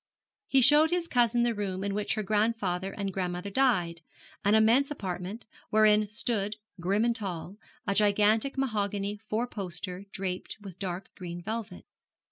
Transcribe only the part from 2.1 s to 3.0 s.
her grandfather